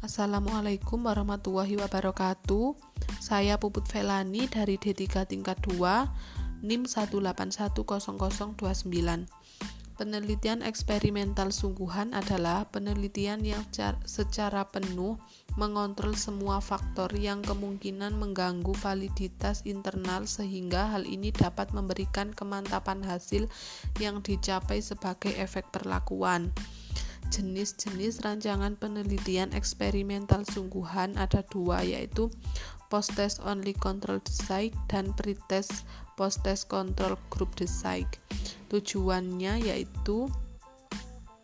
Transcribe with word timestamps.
Assalamualaikum 0.00 1.04
warahmatullahi 1.04 1.76
wabarakatuh. 1.76 2.72
Saya 3.20 3.60
Puput 3.60 3.84
Velani 3.84 4.48
dari 4.48 4.80
D3 4.80 5.28
tingkat 5.28 5.60
2, 5.68 6.64
NIM 6.64 6.88
1810029. 6.88 8.56
Penelitian 10.00 10.64
eksperimental 10.64 11.52
sungguhan 11.52 12.16
adalah 12.16 12.64
penelitian 12.72 13.44
yang 13.44 13.60
secara 14.08 14.64
penuh 14.72 15.20
mengontrol 15.60 16.16
semua 16.16 16.64
faktor 16.64 17.12
yang 17.12 17.44
kemungkinan 17.44 18.16
mengganggu 18.16 18.72
validitas 18.80 19.68
internal 19.68 20.24
sehingga 20.24 20.96
hal 20.96 21.04
ini 21.04 21.28
dapat 21.28 21.76
memberikan 21.76 22.32
kemantapan 22.32 23.04
hasil 23.04 23.52
yang 24.00 24.24
dicapai 24.24 24.80
sebagai 24.80 25.36
efek 25.36 25.68
perlakuan. 25.68 26.48
Jenis-jenis 27.30 28.26
rancangan 28.26 28.74
penelitian 28.74 29.54
eksperimental 29.54 30.42
sungguhan 30.42 31.14
ada 31.14 31.46
dua 31.46 31.80
yaitu 31.86 32.26
post-test 32.90 33.38
only 33.46 33.70
control 33.72 34.18
design 34.26 34.74
dan 34.90 35.14
pre-test 35.14 35.86
post-test 36.18 36.66
control 36.66 37.14
group 37.30 37.54
design. 37.54 38.04
Tujuannya 38.68 39.62
yaitu 39.62 40.26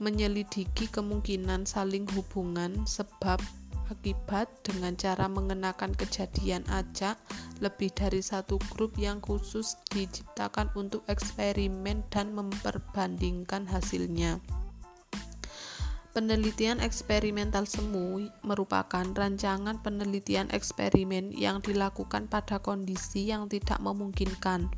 menyelidiki 0.02 0.90
kemungkinan 0.92 1.64
saling 1.64 2.04
hubungan 2.12 2.84
sebab 2.84 3.40
akibat 3.86 4.50
dengan 4.66 4.98
cara 4.98 5.30
mengenakan 5.30 5.94
kejadian 5.94 6.66
acak 6.68 7.14
lebih 7.62 7.94
dari 7.94 8.18
satu 8.20 8.58
grup 8.74 8.98
yang 8.98 9.22
khusus 9.22 9.78
diciptakan 9.94 10.68
untuk 10.74 11.06
eksperimen 11.06 12.02
dan 12.10 12.34
memperbandingkan 12.34 13.64
hasilnya. 13.70 14.42
Penelitian 16.16 16.80
eksperimental 16.80 17.68
semu 17.68 18.24
merupakan 18.40 19.04
rancangan 19.04 19.76
penelitian 19.84 20.48
eksperimen 20.48 21.28
yang 21.36 21.60
dilakukan 21.60 22.24
pada 22.24 22.56
kondisi 22.56 23.28
yang 23.28 23.52
tidak 23.52 23.76
memungkinkan 23.84 24.72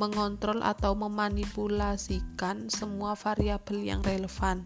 mengontrol 0.00 0.64
atau 0.64 0.96
memanipulasikan 0.96 2.72
semua 2.72 3.12
variabel 3.12 3.84
yang 3.84 4.00
relevan. 4.00 4.64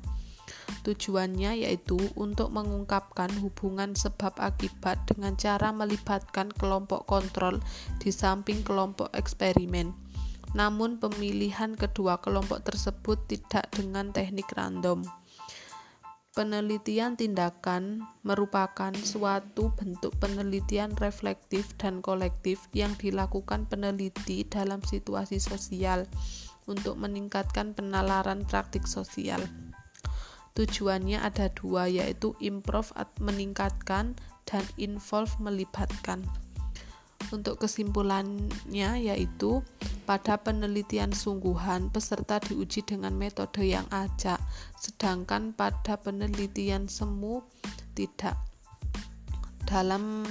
Tujuannya 0.87 1.67
yaitu 1.67 1.99
untuk 2.15 2.55
mengungkapkan 2.55 3.35
hubungan 3.43 3.99
sebab 3.99 4.31
akibat 4.39 5.03
dengan 5.11 5.35
cara 5.35 5.75
melibatkan 5.75 6.55
kelompok 6.55 7.03
kontrol 7.11 7.59
di 7.99 8.15
samping 8.15 8.63
kelompok 8.63 9.11
eksperimen. 9.11 9.91
Namun 10.55 11.03
pemilihan 11.03 11.75
kedua 11.75 12.23
kelompok 12.23 12.63
tersebut 12.63 13.19
tidak 13.27 13.67
dengan 13.75 14.15
teknik 14.15 14.47
random. 14.55 15.26
Penelitian 16.37 17.17
tindakan 17.17 18.05
merupakan 18.21 18.93
suatu 18.93 19.73
bentuk 19.73 20.13
penelitian 20.21 20.93
reflektif 21.01 21.73
dan 21.81 22.05
kolektif 22.05 22.69
yang 22.77 22.93
dilakukan 23.01 23.65
peneliti 23.65 24.45
dalam 24.45 24.85
situasi 24.85 25.41
sosial 25.41 26.05
untuk 26.69 27.01
meningkatkan 27.01 27.73
penalaran 27.73 28.45
praktik 28.45 28.85
sosial. 28.85 29.41
Tujuannya 30.53 31.25
ada 31.25 31.49
dua, 31.57 31.89
yaitu 31.89 32.37
improve 32.45 32.93
meningkatkan 33.17 34.13
dan 34.45 34.65
involve 34.77 35.33
melibatkan. 35.41 36.21
Untuk 37.35 37.59
kesimpulannya 37.59 38.91
yaitu 39.03 39.63
pada 40.07 40.39
penelitian 40.39 41.11
sungguhan 41.11 41.91
peserta 41.91 42.39
diuji 42.39 42.87
dengan 42.87 43.19
metode 43.19 43.67
yang 43.67 43.85
acak, 43.91 44.39
sedangkan 44.79 45.51
pada 45.51 45.99
penelitian 45.99 46.87
semu 46.87 47.43
tidak. 47.99 48.39
Dalam 49.67 50.23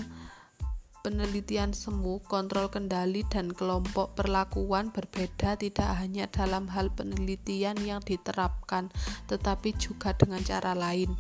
penelitian 1.06 1.70
semu, 1.70 2.18
kontrol 2.26 2.66
kendali 2.74 3.22
dan 3.30 3.54
kelompok 3.54 4.18
perlakuan 4.18 4.90
berbeda 4.90 5.54
tidak 5.54 5.92
hanya 6.02 6.26
dalam 6.32 6.66
hal 6.66 6.90
penelitian 6.90 7.78
yang 7.86 8.02
diterapkan, 8.02 8.90
tetapi 9.30 9.78
juga 9.78 10.18
dengan 10.18 10.42
cara 10.42 10.74
lain. 10.74 11.14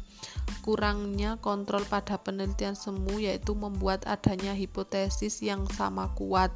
Kurangnya 0.65 1.37
kontrol 1.45 1.85
pada 1.85 2.17
penelitian 2.17 2.73
semu 2.73 3.21
yaitu 3.21 3.53
membuat 3.53 4.01
adanya 4.09 4.57
hipotesis 4.57 5.45
yang 5.45 5.69
sama 5.69 6.09
kuat. 6.17 6.49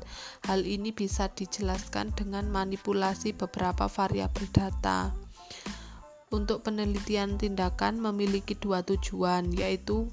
Hal 0.50 0.66
ini 0.66 0.90
bisa 0.90 1.30
dijelaskan 1.30 2.18
dengan 2.18 2.50
manipulasi 2.50 3.38
beberapa 3.38 3.86
variabel 3.86 4.50
data. 4.50 5.14
Untuk 6.34 6.66
penelitian 6.66 7.38
tindakan 7.38 8.02
memiliki 8.02 8.58
dua 8.58 8.82
tujuan, 8.82 9.54
yaitu 9.54 10.10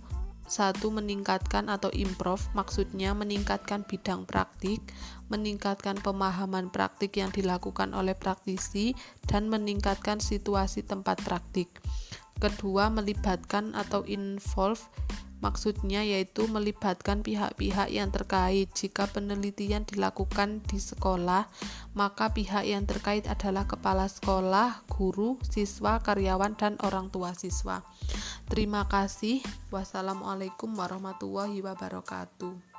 satu 0.46 0.94
meningkatkan 0.94 1.66
atau 1.66 1.90
improve 1.90 2.40
maksudnya 2.54 3.10
meningkatkan 3.18 3.82
bidang 3.82 4.22
praktik 4.30 4.78
meningkatkan 5.26 5.98
pemahaman 5.98 6.70
praktik 6.70 7.18
yang 7.18 7.34
dilakukan 7.34 7.90
oleh 7.90 8.14
praktisi 8.14 8.94
dan 9.26 9.50
meningkatkan 9.50 10.22
situasi 10.22 10.86
tempat 10.86 11.18
praktik 11.26 11.82
Kedua, 12.36 12.92
melibatkan 12.92 13.72
atau 13.72 14.04
involve 14.04 14.84
maksudnya 15.44 16.00
yaitu 16.00 16.48
melibatkan 16.48 17.20
pihak-pihak 17.20 17.92
yang 17.92 18.08
terkait. 18.08 18.72
Jika 18.72 19.08
penelitian 19.10 19.84
dilakukan 19.84 20.64
di 20.64 20.80
sekolah, 20.80 21.48
maka 21.92 22.32
pihak 22.32 22.64
yang 22.64 22.84
terkait 22.88 23.28
adalah 23.28 23.68
kepala 23.68 24.08
sekolah, 24.08 24.84
guru, 24.88 25.36
siswa, 25.44 26.00
karyawan, 26.00 26.56
dan 26.56 26.74
orang 26.84 27.12
tua 27.12 27.36
siswa. 27.36 27.84
Terima 28.48 28.88
kasih. 28.88 29.44
Wassalamualaikum 29.68 30.72
warahmatullahi 30.72 31.60
wabarakatuh. 31.60 32.75